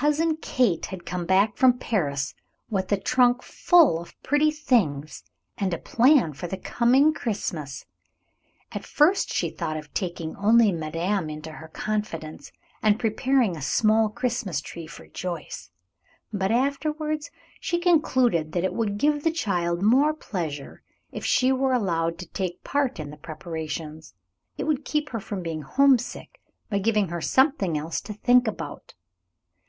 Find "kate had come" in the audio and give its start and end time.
0.36-1.26